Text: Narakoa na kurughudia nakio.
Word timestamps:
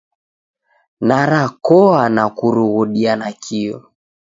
Narakoa 1.07 2.09
na 2.09 2.29
kurughudia 2.29 3.15
nakio. 3.15 3.89